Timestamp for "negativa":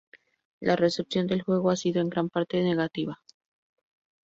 2.63-3.21